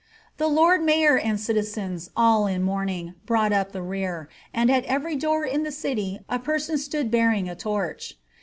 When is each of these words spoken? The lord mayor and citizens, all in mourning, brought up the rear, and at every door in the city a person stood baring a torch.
The 0.37 0.47
lord 0.47 0.81
mayor 0.83 1.15
and 1.15 1.39
citizens, 1.39 2.09
all 2.17 2.47
in 2.47 2.63
mourning, 2.63 3.13
brought 3.27 3.53
up 3.53 3.71
the 3.71 3.83
rear, 3.83 4.29
and 4.51 4.71
at 4.71 4.83
every 4.85 5.15
door 5.15 5.45
in 5.45 5.61
the 5.61 5.71
city 5.71 6.17
a 6.27 6.39
person 6.39 6.79
stood 6.79 7.11
baring 7.11 7.47
a 7.47 7.55
torch. 7.55 8.17